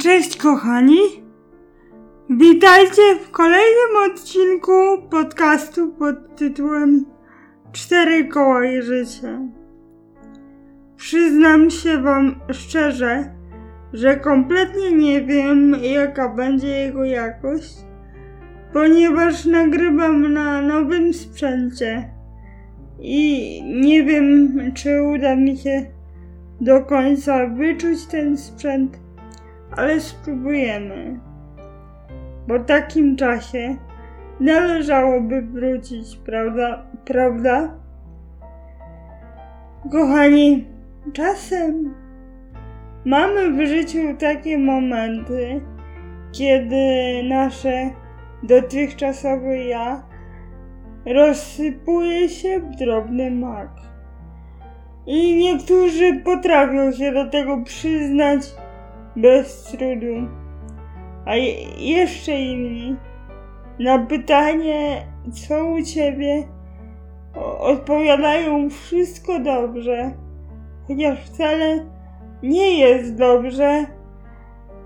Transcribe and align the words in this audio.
Cześć 0.00 0.36
kochani! 0.36 0.98
Witajcie 2.30 3.02
w 3.24 3.30
kolejnym 3.30 4.10
odcinku 4.10 4.72
podcastu 5.10 5.88
pod 5.88 6.36
tytułem 6.36 7.04
Cztery 7.72 8.24
koła 8.24 8.66
i 8.66 8.82
życie. 8.82 9.48
Przyznam 10.96 11.70
się 11.70 11.98
wam 11.98 12.40
szczerze, 12.52 13.34
że 13.92 14.16
kompletnie 14.16 14.92
nie 14.92 15.22
wiem 15.22 15.76
jaka 15.82 16.28
będzie 16.28 16.68
jego 16.68 17.04
jakość, 17.04 17.74
ponieważ 18.72 19.44
nagrywam 19.44 20.32
na 20.32 20.62
nowym 20.62 21.14
sprzęcie 21.14 22.10
i 23.00 23.62
nie 23.82 24.04
wiem 24.04 24.58
czy 24.74 25.02
uda 25.02 25.36
mi 25.36 25.56
się 25.56 25.86
do 26.60 26.80
końca 26.80 27.46
wyczuć 27.46 28.06
ten 28.06 28.36
sprzęt 28.36 29.03
ale 29.70 30.00
spróbujemy. 30.00 31.20
Po 32.48 32.58
takim 32.58 33.16
czasie 33.16 33.76
należałoby 34.40 35.42
wrócić, 35.42 36.16
prawda? 36.16 36.86
Prawda? 37.04 37.74
Kochani, 39.92 40.64
czasem 41.12 41.94
mamy 43.04 43.50
w 43.50 43.66
życiu 43.68 43.98
takie 44.18 44.58
momenty, 44.58 45.60
kiedy 46.32 46.76
nasze 47.28 47.90
dotychczasowe 48.42 49.58
ja 49.58 50.02
rozsypuje 51.06 52.28
się 52.28 52.60
w 52.60 52.76
drobny 52.76 53.30
mak. 53.30 53.70
I 55.06 55.36
niektórzy 55.36 56.20
potrafią 56.24 56.92
się 56.92 57.12
do 57.12 57.30
tego 57.30 57.62
przyznać 57.64 58.40
bez 59.16 59.64
trudu. 59.64 60.28
A 61.26 61.36
jeszcze 61.78 62.32
inni. 62.32 62.96
Na 63.78 63.98
pytanie, 63.98 65.06
co 65.32 65.64
u 65.64 65.82
ciebie, 65.82 66.44
odpowiadają 67.60 68.70
wszystko 68.70 69.38
dobrze, 69.40 70.10
chociaż 70.88 71.20
wcale 71.20 71.86
nie 72.42 72.78
jest 72.78 73.16
dobrze, 73.16 73.86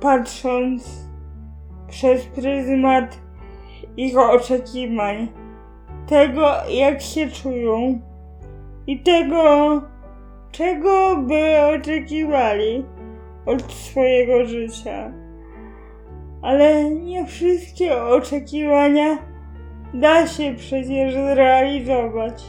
patrząc 0.00 1.08
przez 1.88 2.24
pryzmat 2.24 3.18
ich 3.96 4.18
oczekiwań, 4.18 5.28
tego 6.06 6.48
jak 6.70 7.00
się 7.00 7.30
czują. 7.30 8.00
I 8.86 8.98
tego, 8.98 9.82
czego 10.50 11.16
by 11.16 11.58
oczekiwali 11.76 12.84
od 13.48 13.72
swojego 13.72 14.46
życia. 14.46 15.12
Ale 16.42 16.90
nie 16.90 17.26
wszystkie 17.26 18.02
oczekiwania 18.02 19.18
da 19.94 20.26
się 20.26 20.54
przecież 20.56 21.14
zrealizować. 21.14 22.44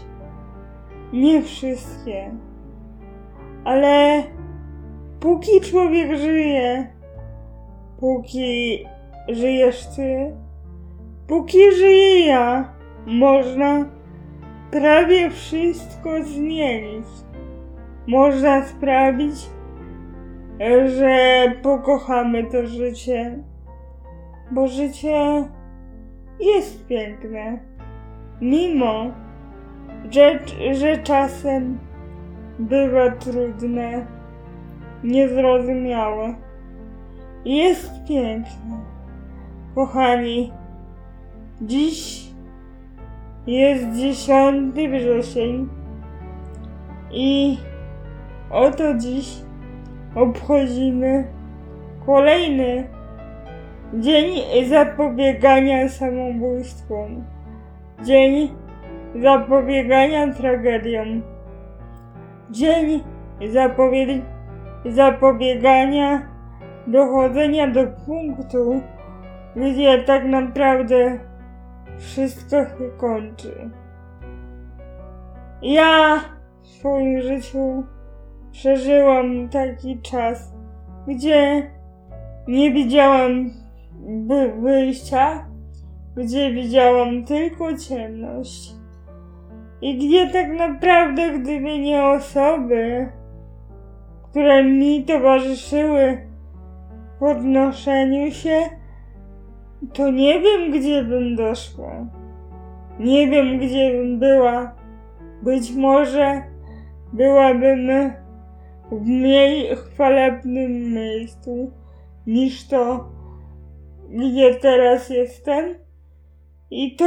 Nie 1.13 1.41
wszystkie. 1.41 2.31
Ale 3.63 4.23
póki 5.19 5.61
człowiek 5.61 6.17
żyje, 6.17 6.87
póki 7.99 8.85
żyjesz 9.29 9.87
ty, 9.95 10.35
póki 11.27 11.71
żyję 11.71 12.25
ja, 12.25 12.73
można 13.05 13.85
prawie 14.71 15.29
wszystko 15.29 16.23
zmienić. 16.23 17.05
Można 18.07 18.65
sprawić, 18.65 19.35
że 20.85 21.43
pokochamy 21.61 22.43
to 22.43 22.67
życie, 22.67 23.43
bo 24.51 24.67
życie 24.67 25.45
jest 26.39 26.87
piękne, 26.87 27.59
mimo 28.41 29.05
że, 30.11 30.39
że 30.73 30.97
czasem 30.97 31.79
bywa 32.59 33.11
trudne, 33.11 34.05
niezrozumiałe. 35.03 36.35
Jest 37.45 37.91
piękne. 38.07 38.79
Kochani, 39.75 40.51
dziś 41.61 42.29
jest 43.47 43.91
10 43.95 44.75
wrzesień 44.75 45.69
i 47.11 47.57
oto 48.51 48.93
dziś 48.93 49.48
obchodzimy 50.15 51.27
kolejny 52.05 52.87
dzień 53.93 54.41
zapobiegania 54.69 55.89
samobójstwom. 55.89 57.23
Dzień 58.03 58.49
zapobiegania 59.15 60.33
tragediom. 60.33 61.21
Dzień 62.51 63.03
zapowie- 63.53 64.21
zapobiegania 64.85 66.21
dochodzenia 66.87 67.67
do 67.67 67.87
punktu, 68.05 68.81
gdzie 69.55 70.03
tak 70.03 70.25
naprawdę 70.25 71.19
wszystko 71.97 72.65
się 72.65 72.89
kończy. 72.97 73.69
Ja 75.61 76.19
w 76.61 76.67
swoim 76.67 77.21
życiu 77.21 77.83
przeżyłam 78.51 79.49
taki 79.49 80.01
czas, 80.01 80.53
gdzie 81.07 81.71
nie 82.47 82.71
widziałam 82.71 83.49
wyjścia, 84.61 85.45
gdzie 86.15 86.53
widziałam 86.53 87.25
tylko 87.25 87.77
ciemność. 87.77 88.71
I 89.81 89.97
gdzie 89.97 90.27
tak 90.27 90.57
naprawdę, 90.57 91.39
gdyby 91.39 91.79
nie 91.79 92.03
osoby, 92.03 93.09
które 94.29 94.63
mi 94.63 95.03
towarzyszyły 95.03 96.27
w 97.15 97.19
podnoszeniu 97.19 98.31
się, 98.31 98.59
to 99.93 100.11
nie 100.11 100.39
wiem, 100.39 100.71
gdzie 100.71 101.03
bym 101.03 101.35
doszła. 101.35 102.05
Nie 102.99 103.27
wiem, 103.27 103.59
gdzie 103.59 103.91
bym 103.91 104.19
była. 104.19 104.75
Być 105.43 105.71
może 105.71 106.41
byłabym 107.13 107.89
w 108.91 109.05
mniej 109.05 109.75
chwalebnym 109.75 110.93
miejscu 110.93 111.71
niż 112.27 112.67
to, 112.67 113.09
gdzie 114.09 114.55
teraz 114.55 115.09
jestem. 115.09 115.75
I 116.71 116.95
to 116.95 117.05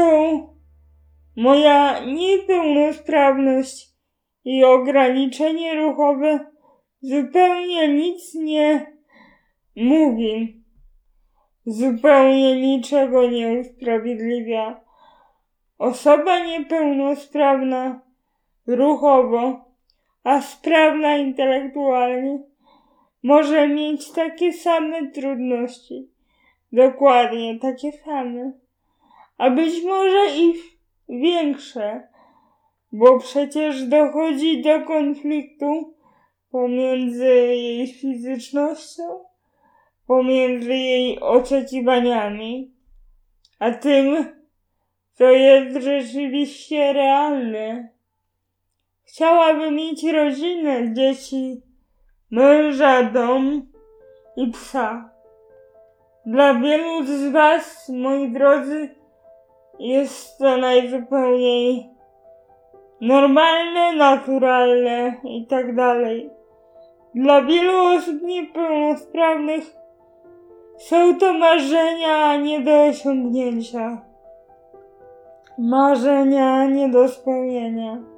moja 1.36 2.04
niepełnosprawność 2.04 3.92
i 4.44 4.64
ograniczenie 4.64 5.74
ruchowe 5.74 6.46
zupełnie 7.00 7.88
nic 7.94 8.34
nie 8.34 8.96
mówi. 9.76 10.62
Zupełnie 11.66 12.60
niczego 12.60 13.30
nie 13.30 13.60
usprawiedliwia. 13.60 14.80
Osoba 15.78 16.38
niepełnosprawna 16.46 18.00
ruchowo 18.66 19.71
a 20.24 20.40
sprawna 20.40 21.16
intelektualnie, 21.16 22.38
może 23.22 23.68
mieć 23.68 24.12
takie 24.12 24.52
same 24.52 25.10
trudności. 25.10 26.08
Dokładnie 26.72 27.58
takie 27.58 27.92
same. 27.92 28.52
A 29.38 29.50
być 29.50 29.84
może 29.84 30.36
i 30.36 30.54
większe, 31.08 32.08
bo 32.92 33.18
przecież 33.18 33.82
dochodzi 33.82 34.62
do 34.62 34.80
konfliktu 34.80 35.94
pomiędzy 36.50 37.26
jej 37.26 37.86
fizycznością, 37.86 39.24
pomiędzy 40.06 40.74
jej 40.74 41.20
oczekiwaniami, 41.20 42.74
a 43.58 43.70
tym, 43.70 44.26
co 45.12 45.30
jest 45.30 45.84
rzeczywiście 45.84 46.92
realne. 46.92 47.91
Chciałabym 49.12 49.74
mieć 49.74 50.04
rodzinę, 50.04 50.94
dzieci, 50.94 51.62
męża, 52.30 53.02
dom 53.02 53.62
i 54.36 54.50
psa. 54.50 55.10
Dla 56.26 56.54
wielu 56.54 57.04
z 57.04 57.32
Was, 57.32 57.88
moi 57.88 58.32
drodzy, 58.32 58.88
jest 59.78 60.38
to 60.38 60.56
najzupełniej 60.56 61.90
normalne, 63.00 63.92
naturalne 63.96 65.14
i 65.24 65.46
tak 65.46 65.74
dalej. 65.74 66.30
Dla 67.14 67.42
wielu 67.42 67.96
osób 67.96 68.22
niepełnosprawnych 68.22 69.64
są 70.78 71.18
to 71.18 71.32
marzenia 71.32 72.36
nie 72.36 72.60
do 72.60 72.84
osiągnięcia. 72.84 74.02
Marzenia 75.58 76.66
nie 76.66 76.88
do 76.88 77.08
spełnienia. 77.08 78.11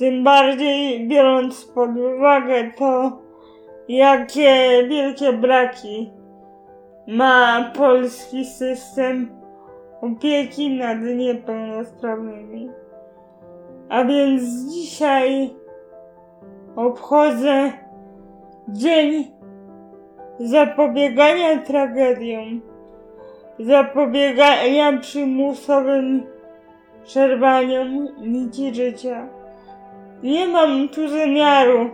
Tym 0.00 0.24
bardziej 0.24 1.08
biorąc 1.08 1.64
pod 1.64 1.90
uwagę 1.96 2.70
to, 2.78 3.18
jakie 3.88 4.84
wielkie 4.88 5.32
braki 5.32 6.10
ma 7.06 7.64
polski 7.76 8.44
system 8.44 9.28
opieki 10.00 10.78
nad 10.78 10.98
niepełnosprawnymi. 11.00 12.70
A 13.88 14.04
więc 14.04 14.42
dzisiaj 14.72 15.50
obchodzę 16.76 17.72
Dzień 18.68 19.30
Zapobiegania 20.38 21.62
Tragediom, 21.62 22.60
zapobiegania 23.58 24.98
przymusowym 24.98 26.22
przerwaniom 27.04 28.08
nici 28.20 28.74
życia. 28.74 29.39
Nie 30.22 30.48
mam 30.48 30.88
tu 30.88 31.08
zamiaru 31.08 31.90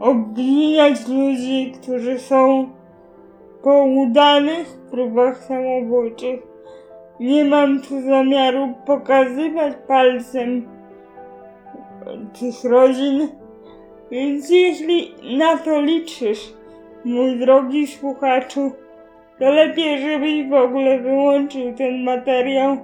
obwiniać 0.00 1.08
ludzi, 1.08 1.72
którzy 1.82 2.18
są 2.18 2.68
po 3.62 3.82
udanych 3.84 4.78
próbach 4.90 5.44
samobójczych. 5.44 6.40
Nie 7.20 7.44
mam 7.44 7.80
tu 7.80 8.00
zamiaru 8.00 8.74
pokazywać 8.86 9.74
palcem 9.88 10.68
tych 12.40 12.64
rodzin, 12.64 13.28
więc 14.10 14.50
jeśli 14.50 15.14
na 15.38 15.56
to 15.56 15.80
liczysz, 15.80 16.52
mój 17.04 17.38
drogi 17.38 17.86
słuchaczu, 17.86 18.72
to 19.38 19.50
lepiej, 19.50 19.98
żebyś 19.98 20.48
w 20.48 20.52
ogóle 20.52 20.98
wyłączył 20.98 21.74
ten 21.74 22.04
materiał, 22.04 22.76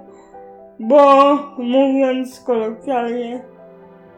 bo 0.79 1.35
mówiąc 1.57 2.39
kolokwialnie, 2.39 3.54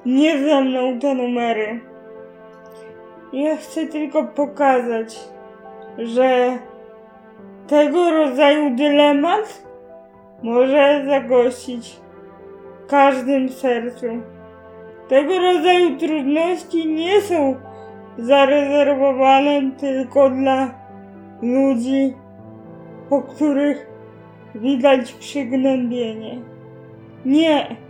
nie 0.08 0.40
ze 0.40 0.62
mną 0.62 1.00
te 1.00 1.16
numery. 1.16 1.80
Ja 3.34 3.58
chcę 3.58 3.88
tylko 3.88 4.24
pokazać, 4.24 5.20
że 5.98 6.58
tego 7.68 8.12
rodzaju 8.12 8.76
dylemat 8.76 9.64
może 10.44 11.04
zagościć 11.06 12.00
w 12.84 12.90
każdym 12.90 13.50
sercu. 13.50 14.06
Tego 15.08 15.40
rodzaju 15.40 15.98
trudności 15.98 16.88
nie 16.88 17.22
są 17.22 17.56
zarezerwowane 18.18 19.72
tylko 19.72 20.30
dla 20.30 20.70
ludzi, 21.42 22.14
po 23.10 23.22
których 23.22 23.88
widać 24.56 25.14
przygnębienie. 25.14 26.42
Nie. 27.26 27.87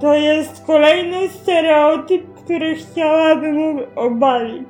To 0.00 0.14
jest 0.14 0.66
kolejny 0.66 1.28
stereotyp, 1.28 2.34
który 2.34 2.74
chciałabym 2.74 3.78
obalić. 3.96 4.68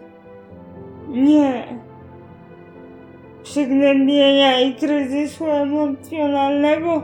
Nie. 1.09 1.65
Przygnębienia 3.43 4.61
i 4.61 4.75
kryzysu 4.75 5.47
emocjonalnego 5.47 7.03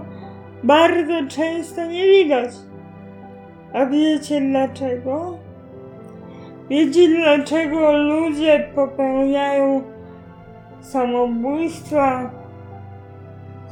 bardzo 0.62 1.28
często 1.28 1.86
nie 1.86 2.02
widać. 2.06 2.50
A 3.72 3.86
wiecie 3.86 4.40
dlaczego? 4.40 5.38
Wiecie 6.70 7.08
dlaczego 7.08 7.92
ludzie 7.92 8.68
popełniają 8.74 9.82
samobójstwa? 10.80 12.30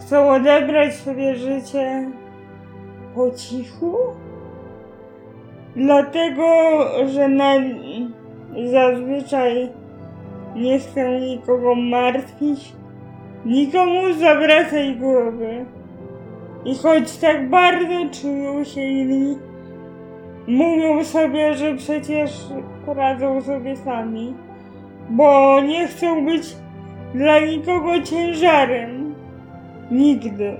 Chcą 0.00 0.30
odebrać 0.30 0.94
sobie 0.94 1.36
życie 1.36 2.10
po 3.14 3.30
cichu? 3.30 3.96
Dlatego, 5.76 6.44
że 7.06 7.28
na, 7.28 7.54
zazwyczaj 8.70 9.68
nie 10.56 10.78
chcą 10.78 11.18
nikogo 11.20 11.74
martwić, 11.74 12.72
nikomu 13.44 14.12
zawracać 14.12 14.94
głowy. 14.94 15.64
I 16.64 16.74
choć 16.74 17.16
tak 17.16 17.50
bardzo 17.50 18.20
czują 18.20 18.64
się 18.64 18.80
inni, 18.80 19.38
mówią 20.46 21.04
sobie, 21.04 21.54
że 21.54 21.74
przecież 21.74 22.46
poradzą 22.86 23.40
sobie 23.40 23.76
sami, 23.76 24.34
bo 25.10 25.60
nie 25.60 25.86
chcą 25.86 26.24
być 26.24 26.56
dla 27.14 27.40
nikogo 27.40 28.02
ciężarem. 28.02 29.14
Nigdy. 29.90 30.56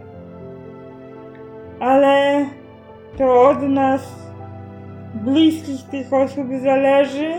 Ale 1.80 2.44
to 3.18 3.48
od 3.48 3.62
nas, 3.62 4.21
bliskich 5.14 5.82
tych 5.90 6.12
osób, 6.12 6.46
zależy, 6.62 7.32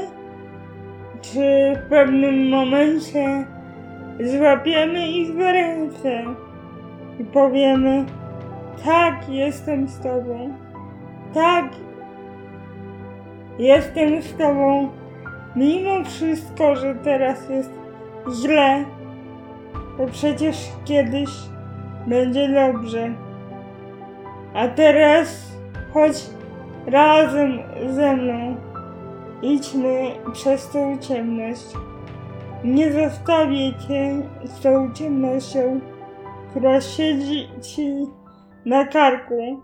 czy 1.21 1.73
w 1.75 1.89
pewnym 1.89 2.49
momencie 2.49 3.45
złapiemy 4.19 5.07
ich 5.07 5.33
za 5.33 5.51
ręce 5.51 6.23
i 7.19 7.23
powiemy: 7.23 8.05
Tak, 8.85 9.29
jestem 9.29 9.87
z 9.87 9.99
Tobą. 9.99 10.53
Tak, 11.33 11.65
jestem 13.59 14.21
z 14.21 14.33
Tobą. 14.33 14.89
Mimo 15.55 16.03
wszystko, 16.03 16.75
że 16.75 16.95
teraz 16.95 17.49
jest 17.49 17.71
źle, 18.41 18.85
to 19.97 20.05
przecież 20.11 20.57
kiedyś 20.85 21.29
będzie 22.07 22.49
dobrze. 22.49 23.13
A 24.53 24.67
teraz 24.67 25.51
chodź 25.93 26.29
razem 26.85 27.59
ze 27.89 28.15
mną. 28.15 28.56
Idźmy 29.41 30.12
przez 30.33 30.69
tą 30.69 30.97
ciemność. 30.97 31.65
Nie 32.63 32.91
zostawię 32.91 33.74
cię 33.88 34.21
z 34.44 34.62
tą 34.62 34.94
ciemnością, 34.94 35.80
która 36.50 36.81
siedzi 36.81 37.47
ci 37.62 38.07
na 38.65 38.85
karku. 38.85 39.62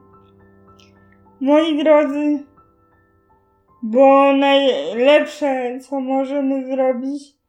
Moi 1.42 1.83
drodzy, 1.83 2.44
bo 3.83 4.33
najlepsze, 4.33 5.80
co 5.80 6.00
możemy 6.00 6.65
zrobić 6.65 7.39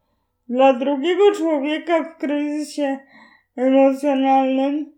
dla 0.49 0.73
drugiego 0.73 1.33
człowieka 1.33 2.03
w 2.03 2.17
kryzysie 2.17 2.99
emocjonalnym 3.57 4.93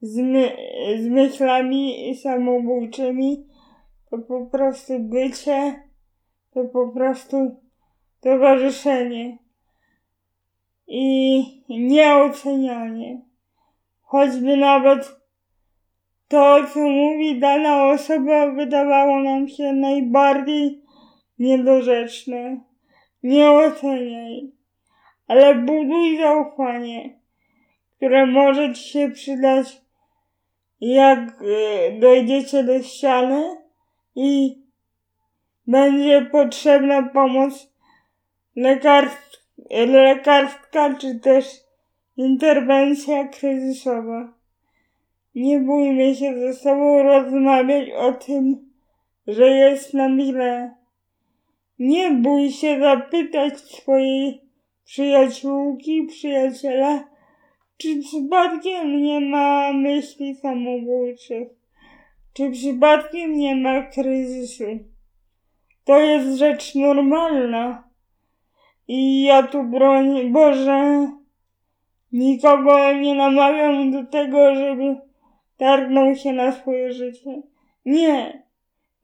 z, 0.00 0.16
my 0.18 0.52
z 0.98 1.06
myślami 1.06 2.14
samobójczymi, 2.22 3.47
to 4.10 4.18
po 4.18 4.46
prostu 4.46 4.98
bycie 4.98 5.82
to 6.50 6.64
po 6.64 6.88
prostu 6.88 7.56
towarzyszenie 8.20 9.38
i 10.86 11.44
nieocenianie. 11.68 13.20
Choćby 14.00 14.56
nawet 14.56 15.16
to, 16.28 16.66
co 16.74 16.80
mówi 16.80 17.40
dana 17.40 17.86
osoba, 17.86 18.50
wydawało 18.50 19.22
nam 19.22 19.48
się 19.48 19.72
najbardziej 19.72 20.82
niedorzeczne. 21.38 22.60
Nie 23.22 23.50
oceniaj, 23.50 24.52
ale 25.26 25.54
buduj 25.54 26.18
zaufanie, 26.18 27.18
które 27.96 28.26
może 28.26 28.74
ci 28.74 28.82
się 28.82 29.10
przydać, 29.10 29.82
jak 30.80 31.42
y, 31.42 31.98
dojdziecie 32.00 32.64
do 32.64 32.82
ściany 32.82 33.67
i 34.20 34.62
będzie 35.66 36.28
potrzebna 36.32 37.02
pomoc 37.02 37.72
lekarstw, 38.56 39.46
lekarska 39.70 40.94
czy 40.94 41.20
też 41.20 41.44
interwencja 42.16 43.28
kryzysowa. 43.28 44.32
Nie 45.34 45.60
bójmy 45.60 46.14
się 46.14 46.40
ze 46.40 46.54
sobą 46.54 47.02
rozmawiać 47.02 47.90
o 47.90 48.12
tym, 48.12 48.70
że 49.26 49.48
jest 49.48 49.94
nam 49.94 50.20
źle. 50.20 50.74
Nie 51.78 52.10
bój 52.10 52.50
się 52.50 52.80
zapytać 52.80 53.60
swojej 53.60 54.40
przyjaciółki, 54.84 56.02
przyjaciela, 56.02 57.04
czy 57.76 58.00
przypadkiem 58.00 59.02
nie 59.02 59.20
ma 59.20 59.72
myśli 59.72 60.34
samobójczych, 60.34 61.57
czy 62.32 62.50
przypadkiem 62.50 63.34
nie 63.34 63.56
ma 63.56 63.82
kryzysu. 63.82 64.64
To 65.84 65.98
jest 65.98 66.38
rzecz 66.38 66.74
normalna. 66.74 67.88
I 68.88 69.22
ja 69.22 69.42
tu 69.42 69.64
broń 69.64 70.32
Boże, 70.32 71.10
nikogo 72.12 72.92
nie 72.92 73.14
namawiam 73.14 73.92
do 73.92 74.04
tego, 74.04 74.54
żeby 74.54 74.96
targnął 75.56 76.16
się 76.16 76.32
na 76.32 76.52
swoje 76.52 76.92
życie. 76.92 77.42
Nie. 77.84 78.42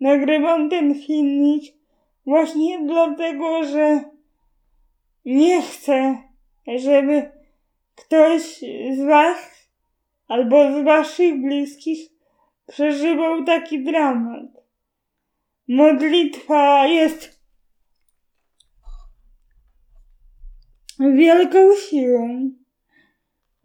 Nagrywam 0.00 0.71
ten 0.71 0.95
filmik 0.95 1.64
właśnie 2.26 2.78
dlatego, 2.87 3.64
że 3.64 4.00
nie 5.25 5.62
chcę, 5.62 6.19
żeby 6.76 7.31
ktoś 7.95 8.43
z 8.97 9.04
Was 9.07 9.69
albo 10.28 10.73
z 10.73 10.85
Waszych 10.85 11.40
bliskich 11.43 12.13
przeżywał 12.66 13.44
taki 13.44 13.85
dramat. 13.85 14.47
Modlitwa 15.68 16.87
jest 16.87 17.40
wielką 21.00 21.59
siłą. 21.75 22.50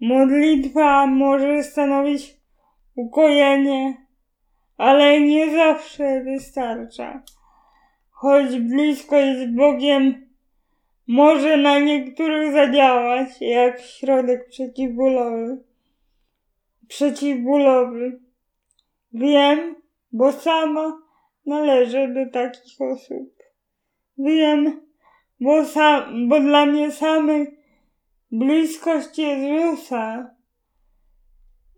Modlitwa 0.01 1.08
może 1.08 1.63
stanowić 1.63 2.38
ukojenie, 2.96 4.08
ale 4.77 5.20
nie 5.20 5.51
zawsze 5.51 6.24
wystarcza. 6.24 7.24
Choć 8.10 8.60
blisko 8.60 9.15
jest 9.15 9.56
Bogiem, 9.56 10.29
może 11.08 11.58
na 11.58 11.79
niektórych 11.79 12.53
zadziałać 12.53 13.29
jak 13.41 13.82
środek 13.82 14.50
przeciwbólowy. 14.50 15.63
Przeciwbólowy. 16.88 18.20
Wiem, 19.13 19.75
bo 20.12 20.32
sama 20.32 21.01
należę 21.46 22.08
do 22.08 22.32
takich 22.32 22.82
osób. 22.82 23.34
Wiem, 24.18 24.82
bo, 25.39 25.66
sam, 25.66 26.30
bo 26.30 26.39
dla 26.39 26.66
mnie 26.66 26.92
samej 26.92 27.58
bliskość 28.32 29.18
Jezusa 29.18 30.36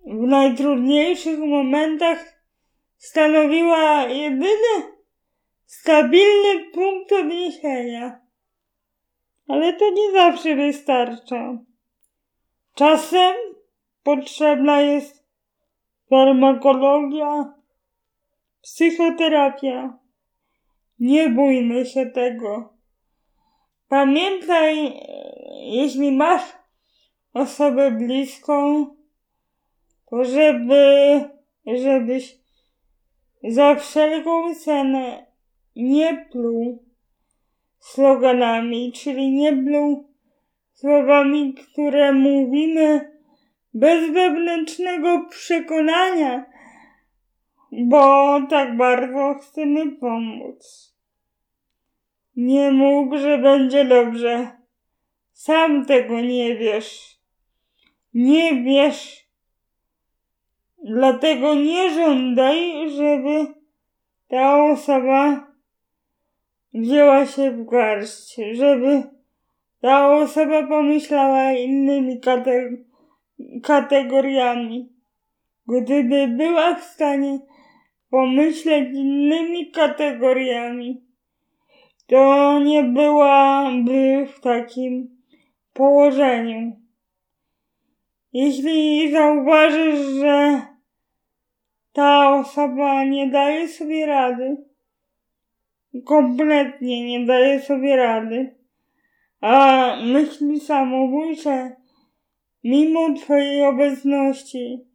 w 0.05 0.27
najtrudniejszych 0.27 1.39
momentach 1.39 2.43
stanowiła 2.97 4.03
jedyny 4.03 4.91
stabilny 5.65 6.71
punkt 6.73 7.11
odniesienia. 7.11 8.21
Ale 9.47 9.73
to 9.73 9.91
nie 9.91 10.11
zawsze 10.11 10.55
wystarcza. 10.55 11.57
Czasem 12.75 13.35
potrzebna 14.03 14.81
jest 14.81 15.20
farmakologia, 16.11 17.53
psychoterapia. 18.61 19.97
Nie 20.99 21.29
bójmy 21.29 21.85
się 21.85 22.05
tego. 22.05 22.73
Pamiętaj, 23.87 24.93
jeśli 25.59 26.11
masz 26.11 26.41
osobę 27.33 27.91
bliską, 27.91 28.85
to 30.09 30.25
żeby, 30.25 30.83
żebyś 31.65 32.37
za 33.43 33.75
wszelką 33.75 34.55
cenę 34.55 35.25
nie 35.75 36.25
pluł 36.31 36.85
sloganami, 37.79 38.91
czyli 38.91 39.31
nie 39.31 39.53
pluł 39.53 40.07
słowami, 40.73 41.53
które 41.53 42.13
mówimy 42.13 43.10
bez 43.73 44.11
wewnętrznego 44.11 45.25
przekonania, 45.29 46.45
bo 47.71 48.39
tak 48.49 48.77
bardzo 48.77 49.35
chcemy 49.41 49.91
pomóc. 49.91 50.91
Nie 52.35 52.71
mów, 52.71 53.19
że 53.19 53.37
będzie 53.37 53.85
dobrze. 53.85 54.51
Sam 55.33 55.85
tego 55.85 56.21
nie 56.21 56.55
wiesz. 56.55 57.19
Nie 58.13 58.63
wiesz. 58.63 59.27
Dlatego 60.83 61.55
nie 61.55 61.89
żądaj, 61.93 62.89
żeby 62.89 63.47
ta 64.27 64.63
osoba 64.63 65.47
wzięła 66.73 67.25
się 67.25 67.51
w 67.51 67.65
garść, 67.69 68.35
żeby 68.51 69.03
ta 69.81 70.17
osoba 70.17 70.67
pomyślała 70.67 71.51
innymi 71.51 72.19
kate- 72.19 72.90
kategoriami. 73.63 74.89
Gdyby 75.67 76.27
była 76.27 76.75
w 76.75 76.83
stanie 76.83 77.39
pomyśleć 78.09 78.89
innymi 78.93 79.71
kategoriami, 79.71 81.01
to 82.07 82.59
nie 82.59 82.83
byłaby 82.83 84.27
w 84.35 84.41
takim 84.41 85.17
położeniu. 85.73 86.81
Jeśli 88.33 89.11
zauważysz, 89.11 89.99
że 89.99 90.61
ta 91.93 92.39
osoba 92.39 93.03
nie 93.03 93.29
daje 93.29 93.67
sobie 93.67 94.05
rady, 94.05 94.57
kompletnie 96.05 97.05
nie 97.05 97.25
daje 97.25 97.59
sobie 97.59 97.95
rady, 97.95 98.55
a 99.41 99.95
myśli 100.05 100.59
samobójcze, 100.59 101.75
mimo 102.63 103.13
Twojej 103.13 103.63
obecności, 103.63 104.85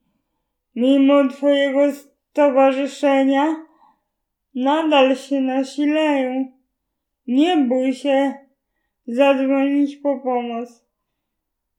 mimo 0.75 1.28
Twojego 1.28 1.92
stowarzyszenia, 1.92 3.56
nadal 4.54 5.16
się 5.16 5.40
nasilają 5.40 6.56
nie 7.26 7.56
bój 7.56 7.94
się 7.94 8.35
zadzwonić 9.06 9.96
po 9.96 10.18
pomoc. 10.18 10.87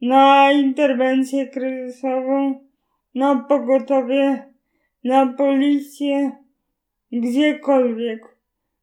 Na 0.02 0.52
interwencję 0.52 1.48
kryzysową, 1.48 2.60
na 3.16 3.36
pogotowie, 3.36 4.54
na 5.04 5.34
policję, 5.34 6.32
gdziekolwiek. 7.12 8.38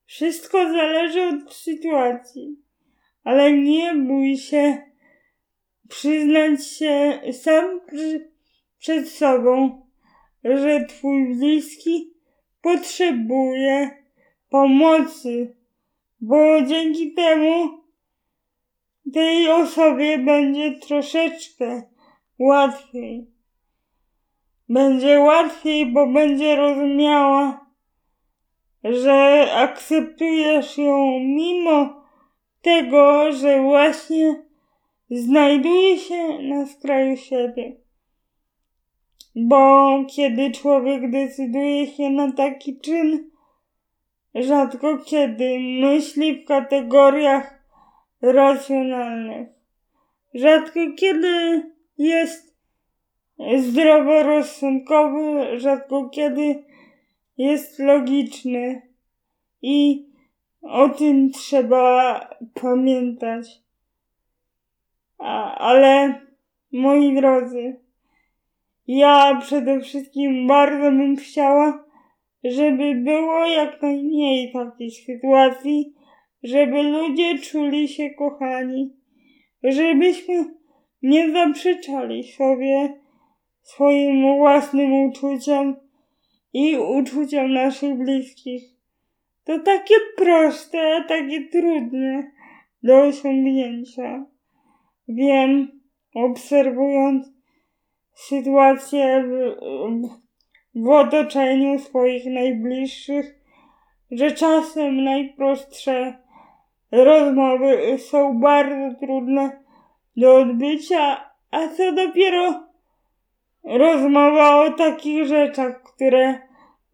Wszystko 0.06 0.58
zależy 0.72 1.22
od 1.22 1.54
sytuacji, 1.54 2.56
ale 3.24 3.52
nie 3.52 3.94
bój 3.94 4.36
się 4.36 4.82
przyznać 5.88 6.66
się 6.66 7.20
sam 7.32 7.80
przed 8.78 9.08
sobą, 9.08 9.82
że 10.44 10.84
twój 10.88 11.34
bliski 11.34 12.14
potrzebuje 12.62 13.90
pomocy 14.50 15.54
bo 16.26 16.62
dzięki 16.62 17.12
temu 17.12 17.84
tej 19.12 19.48
osobie 19.48 20.18
będzie 20.18 20.78
troszeczkę 20.78 21.82
łatwiej. 22.38 23.30
Będzie 24.68 25.20
łatwiej, 25.20 25.86
bo 25.86 26.06
będzie 26.06 26.56
rozumiała, 26.56 27.66
że 28.84 29.48
akceptujesz 29.54 30.78
ją 30.78 31.18
mimo 31.18 32.04
tego, 32.62 33.32
że 33.32 33.62
właśnie 33.62 34.43
znajduje 35.14 35.98
się 35.98 36.38
na 36.38 36.66
skraju 36.66 37.16
siebie. 37.16 37.76
Bo 39.36 40.04
kiedy 40.16 40.50
człowiek 40.50 41.10
decyduje 41.10 41.86
się 41.86 42.10
na 42.10 42.32
taki 42.32 42.80
czyn, 42.80 43.30
rzadko 44.34 44.98
kiedy 44.98 45.58
myśli 45.60 46.34
w 46.34 46.44
kategoriach 46.44 47.64
racjonalnych. 48.22 49.48
Rzadko 50.34 50.80
kiedy 50.96 51.62
jest 51.98 52.56
zdroworozsądkowy, 53.58 55.60
rzadko 55.60 56.08
kiedy 56.08 56.64
jest 57.38 57.78
logiczny. 57.78 58.82
I 59.62 60.06
o 60.62 60.88
tym 60.88 61.30
trzeba 61.30 62.20
pamiętać. 62.54 63.63
A, 65.24 65.54
ale 65.58 66.20
moi 66.72 67.14
drodzy, 67.14 67.80
ja 68.86 69.38
przede 69.40 69.80
wszystkim 69.80 70.46
bardzo 70.46 70.90
bym 70.90 71.16
chciała, 71.16 71.84
żeby 72.44 72.94
było 72.94 73.46
jak 73.46 73.82
najmniej 73.82 74.52
takich 74.52 74.94
sytuacji, 75.04 75.94
żeby 76.42 76.82
ludzie 76.82 77.38
czuli 77.38 77.88
się 77.88 78.10
kochani, 78.10 78.96
żebyśmy 79.62 80.44
nie 81.02 81.32
zaprzeczali 81.32 82.24
sobie 82.24 83.00
swoim 83.62 84.36
własnym 84.36 84.92
uczuciom 84.92 85.76
i 86.52 86.76
uczuciom 86.76 87.52
naszych 87.52 87.98
bliskich. 87.98 88.62
To 89.44 89.58
takie 89.58 89.94
proste, 90.16 91.04
takie 91.08 91.48
trudne 91.48 92.32
do 92.82 93.00
osiągnięcia. 93.00 94.33
Wiem, 95.08 95.80
obserwując 96.14 97.32
sytuację 98.14 99.24
w, 99.26 99.60
w 100.08 100.24
w 100.74 100.88
otoczeniu 100.88 101.78
swoich 101.78 102.26
najbliższych, 102.26 103.40
że 104.10 104.30
czasem 104.30 105.04
najprostsze 105.04 106.18
rozmowy 106.92 107.98
są 107.98 108.40
bardzo 108.40 109.00
trudne 109.00 109.62
do 110.16 110.36
odbycia, 110.36 111.30
a 111.50 111.68
co 111.68 111.92
dopiero 111.92 112.64
rozmowa 113.64 114.64
o 114.64 114.72
takich 114.72 115.26
rzeczach, 115.26 115.82
które 115.82 116.38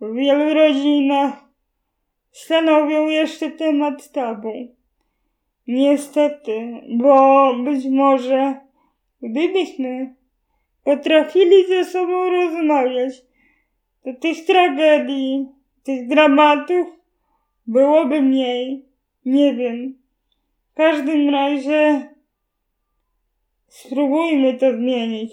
w 0.00 0.14
wielu 0.14 0.54
rodzinach 0.54 1.44
stanowią 2.32 3.06
jeszcze 3.06 3.50
temat 3.50 4.12
tabu. 4.12 4.79
Niestety, 5.70 6.80
bo 6.88 7.54
być 7.64 7.86
może 7.86 8.60
gdybyśmy 9.22 10.14
potrafili 10.84 11.66
ze 11.68 11.84
sobą 11.84 12.30
rozmawiać, 12.30 13.22
to 14.04 14.14
tych 14.14 14.44
tragedii, 14.44 15.48
tych 15.82 16.08
dramatów 16.08 16.86
byłoby 17.66 18.22
mniej. 18.22 18.84
Nie 19.24 19.54
wiem. 19.54 19.98
W 20.72 20.74
każdym 20.74 21.28
razie 21.28 22.08
spróbujmy 23.68 24.54
to 24.54 24.72
zmienić. 24.72 25.32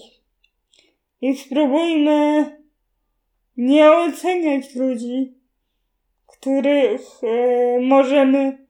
I 1.21 1.35
spróbujmy 1.35 2.45
nie 3.57 3.91
oceniać 3.91 4.75
ludzi, 4.75 5.33
których 6.27 7.01
e, 7.23 7.79
możemy 7.81 8.66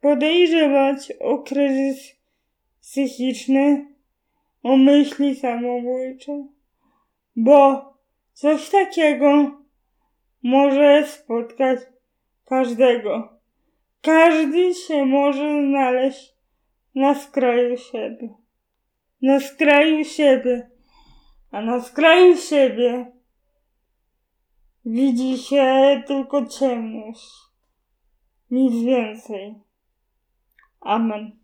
podejrzewać 0.00 1.12
o 1.20 1.38
kryzys 1.38 2.20
psychiczny, 2.80 3.86
o 4.62 4.76
myśli 4.76 5.34
samobójcze, 5.34 6.46
bo 7.36 7.90
coś 8.32 8.70
takiego 8.70 9.60
może 10.42 11.06
spotkać 11.06 11.80
każdego. 12.44 13.40
Każdy 14.02 14.74
się 14.74 15.04
może 15.04 15.66
znaleźć 15.68 16.34
na 16.94 17.14
skraju 17.14 17.76
siebie. 17.76 18.28
Na 19.22 19.40
skraju 19.40 20.04
siebie. 20.04 20.70
A 21.50 21.60
na 21.60 21.80
skraju 21.80 22.36
siebie 22.36 23.12
widzi 24.84 25.38
się 25.38 26.02
tylko 26.06 26.46
ciemność. 26.46 27.30
Nic 28.50 28.84
więcej. 28.84 29.69
Amen. 30.84 31.39